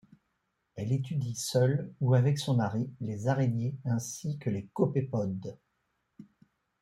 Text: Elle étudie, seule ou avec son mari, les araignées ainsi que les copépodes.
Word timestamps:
Elle 0.73 0.93
étudie, 0.93 1.35
seule 1.35 1.93
ou 1.99 2.15
avec 2.15 2.39
son 2.39 2.55
mari, 2.55 2.89
les 3.01 3.27
araignées 3.27 3.75
ainsi 3.85 4.39
que 4.39 4.49
les 4.49 4.65
copépodes. 4.73 5.59